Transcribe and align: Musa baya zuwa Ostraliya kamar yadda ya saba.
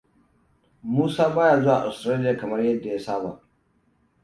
Musa 0.93 1.29
baya 1.35 1.61
zuwa 1.61 1.85
Ostraliya 1.89 2.37
kamar 2.39 2.61
yadda 2.65 2.89
ya 2.93 2.99
saba. 2.99 3.39